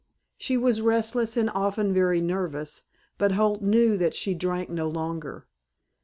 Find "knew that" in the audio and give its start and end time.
3.61-4.15